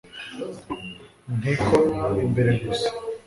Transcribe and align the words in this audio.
ntikomwa 1.39 2.05
imbere 2.25 2.51
gusa 2.63 2.89